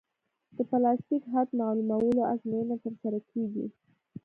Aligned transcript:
د 0.55 0.57
پلاستیک 0.69 1.23
حد 1.33 1.49
معلومولو 1.61 2.21
ازموینه 2.33 2.75
ترسره 2.83 3.19
کیږي 3.29 3.65